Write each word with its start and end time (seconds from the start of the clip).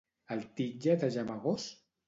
El 0.35 0.39
titlla 0.61 0.97
de 1.05 1.11
gemegós? 1.19 1.71